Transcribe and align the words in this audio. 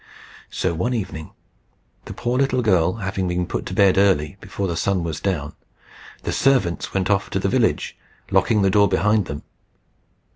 So 0.49 0.73
one 0.73 0.95
evening, 0.95 1.29
the 2.05 2.15
poor 2.15 2.35
little 2.39 2.63
girl 2.63 2.93
having 2.93 3.27
been 3.27 3.45
put 3.45 3.67
to 3.67 3.75
bed 3.75 3.99
early, 3.99 4.35
before 4.41 4.67
the 4.67 4.75
sun 4.75 5.03
was 5.03 5.19
down, 5.19 5.53
the 6.23 6.31
servants 6.33 6.91
went 6.91 7.11
off 7.11 7.29
to 7.29 7.39
the 7.39 7.47
village, 7.47 7.95
locking 8.31 8.63
the 8.63 8.71
door 8.71 8.87
behind 8.87 9.25
them. 9.25 9.43